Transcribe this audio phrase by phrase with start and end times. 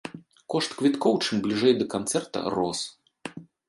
[0.53, 2.79] Кошт квіткоў чым бліжэй да канцэрта рос.